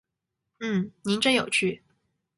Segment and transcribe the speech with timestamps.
[0.61, 1.83] 嗯，您真有趣